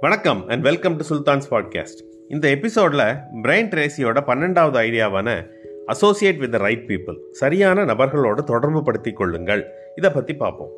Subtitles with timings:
[0.00, 3.00] வணக்கம் and welcome to Sultan's podcast இந்த எபிசோடில்
[3.42, 5.46] பிரைன் ட்ரேசியோட பன்னெண்டாவது ஐடியாவான
[5.86, 9.66] associate with the right people சரியான நபர்களோடு தொடர்பு படுத்திக் கொள்ளுங்கள்.
[9.96, 10.70] இதை பற்றி பார்ப்போம்.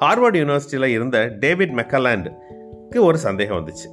[0.00, 3.90] ஹார்வர்ட் யூனிவர்சிட்டியில் இருந்த டேவிட் மெக்கலாண்டுக்கு ஒரு சந்தேகம் வந்துச்சு.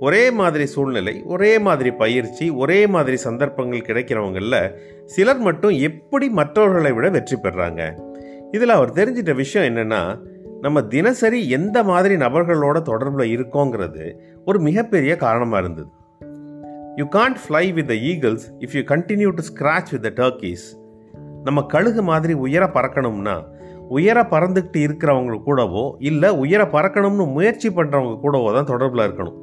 [0.00, 4.74] ஒரே மாதிரி சூழ்நிலை ஒரே மாதிரி பயிற்சி ஒரே மாதிரி சந்தர்ப்பங்கள் கிடைக்கிறவங்களில்
[5.04, 8.12] சிலர் மட்டும் எப்படி மற்றவர்களை விட வெற்றி பெறாங்க?
[8.52, 10.32] இதில் அவர் தெரிஞ்சிட்ட விஷயம் என்னென்னா
[10.64, 14.04] நம்ம தினசரி எந்த மாதிரி நபர்களோட தொடர்பில் இருக்கோங்கிறது
[14.44, 15.88] ஒரு மிகப்பெரிய காரணமாக இருந்தது.
[16.96, 20.64] You can't fly with the eagles if you continue to scratch with the turkeys
[21.44, 23.36] நம்ம கழுகு மாதிரி உயர பறக்கணும்னா
[23.88, 29.38] உயர பறந்துக்கிட்டு இருக்கிறவங்க கூடவோ இல்லை உயர பறக்கணும்னு முயற்சி பண்ணுறவங்க கூடவோ தான் தொடர்பில் இருக்கணும்.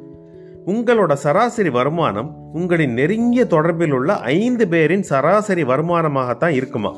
[0.66, 6.91] உங்களோட சராசரி வருமானம் உங்களின் நெருங்கிய தொடர்பில் உள்ள ஐந்து பேரின் சராசரி வருமானமாகத்தான் இருக்குமா?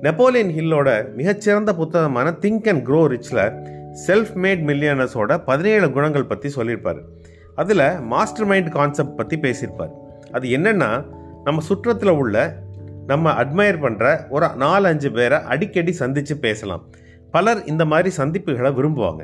[0.00, 3.40] நெப்போலியன் ஹில்லோட மிகச்சிறந்த புத்தகமான திங்க் அண்ட் க்ரோ ரிச்சில்
[4.06, 7.00] செல்ஃப் மேட் மில்லியனர்ஸோட பதினேழு குணங்கள் பற்றி சொல்லியிருப்பார்.
[7.54, 9.92] அதில் மாஸ்டர் மைண்ட் கான்செப்ட் பற்றி பேசியிருப்பார்.
[10.32, 11.04] அது என்னென்னா
[11.44, 12.54] நம்ம சுற்றத்தில் உள்ள
[13.06, 16.84] நம்ம அட்மையர் பண்ணுற ஒரு நாலு அஞ்சு பேரை அடிக்கடி சந்தித்து பேசலாம்.
[17.30, 19.22] பலர் இந்த மாதிரி சந்திப்புகளை விரும்புவாங்க.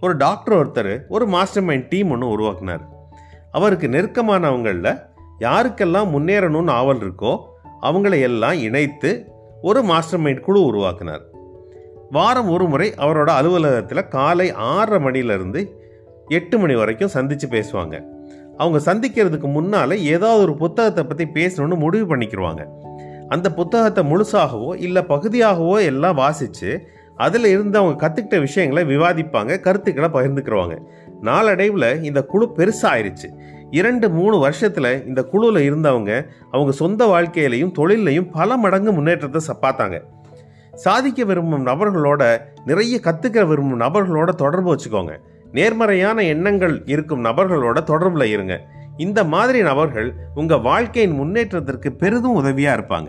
[0.00, 2.84] ஒரு டாக்டர் ஒருத்தர் ஒரு மாஸ்டர் மைண்ட் டீம் ஒன்று உருவாக்குனார்.
[3.50, 4.92] அவருக்கு நெருக்கமானவங்களில்
[5.40, 7.38] யாருக்கெல்லாம் முன்னேறணும்னு ஆவல் இருக்கோ
[7.82, 9.10] அவங்கள எல்லாம் இணைத்து
[9.62, 11.20] ஒரு மாஸ்டர் மைண்ட் குழு உருவாக்கினார்.
[12.10, 15.70] வாரம் ஒரு முறை அவரோட அலுவலகத்தில் காலை ஆறரை மணிலேருந்து
[16.28, 18.04] எட்டு மணி வரைக்கும் சந்தித்து பேசுவாங்க.
[18.56, 22.64] அவங்க சந்திக்கிறதுக்கு முன்னால் ஏதாவது ஒரு புத்தகத்தை பற்றி பேசணும்னு முடிவு பண்ணிக்கிடுவாங்க
[23.28, 30.76] அந்த புத்தகத்தை முழுசாகவோ இல்லை பகுதியாகவோ எல்லாம் வாசித்து அதில் இருந்து அவங்க கற்றுக்கிட்ட விஷயங்களை விவாதிப்பாங்க கருத்துக்களை பகிர்ந்துக்கிறவாங்க
[31.20, 33.28] நாளடைவில் இந்த குழு பெருசாயிருச்சு.
[33.70, 40.02] இரண்டு மூணு வருஷத்தில் இந்த குழுவில் இருந்தவங்க அவங்க சொந்த வாழ்க்கையிலையும் தொழிலையும் பல மடங்கு முன்னேற்றத்தை பார்த்தாங்க.
[40.72, 45.16] சாதிக்க விரும்பும் நபர்களோட நிறைய கற்றுக்க விரும்பும் நபர்களோட தொடர்பு வச்சுக்கோங்க.
[45.52, 48.66] நேர்மறையான எண்ணங்கள் இருக்கும் நபர்களோட தொடர்பில் இருங்க.
[48.96, 53.06] இந்த மாதிரி நபர்கள் உங்கள் வாழ்க்கையின் முன்னேற்றத்திற்கு பெரிதும் உதவியாக இருப்பாங்க.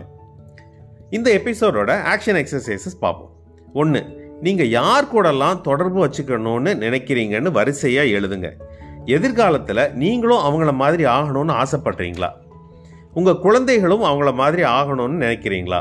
[1.10, 3.32] இந்த எபிசோடோட ஆக்ஷன் எக்ஸசைசஸ் பார்ப்போம்.
[3.72, 8.50] ஒன்று நீங்கள் யார் கூடலாம் தொடர்பு வச்சுக்கணும்னு நினைக்கிறீங்கன்னு வரிசையாக எழுதுங்க.
[9.14, 12.28] எதிர்காலத்தில் நீங்களும் அவங்கள மாதிரி ஆகணும்னு ஆசைப்படுறீங்களா?
[13.14, 15.80] உங்கள் குழந்தைகளும் அவங்கள மாதிரி ஆகணும்னு நினைக்கிறீங்களா?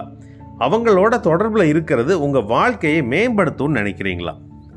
[0.59, 4.33] அவங்களோட தொடர்பில் இருக்கிறது உங்கள் வாழ்க்கையை மேம்படுத்தும்னு நினைக்கிறீங்களா?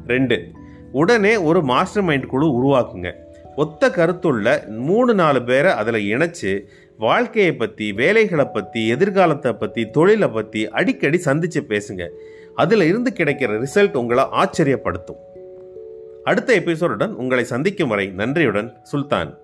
[0.06, 0.38] ரெண்டு
[0.92, 3.10] உடனே ஒரு மாஸ்டர் மைண்ட் குழு உருவாக்குங்க.
[3.56, 6.52] ஒத்த கருத்துள்ள மூணு நாலு பேரை அதில் இணைச்சு
[6.96, 12.04] வாழ்க்கையை பற்றி வேலைகளை பற்றி எதிர்காலத்தை பற்றி தொழிலை பற்றி அடிக்கடி சந்தித்து பேசுங்க.
[12.54, 15.20] அதில் இருந்து கிடைக்கிற ரிசல்ட் உங்களை ஆச்சரியப்படுத்தும்.
[16.24, 19.36] அடுத்த எபிசோடுடன் உங்களை சந்திக்கும் வரை நன்றியுடன் சுல்தான்.